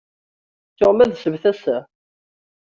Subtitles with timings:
[0.71, 1.77] Ttuɣ ma d ssebt assa.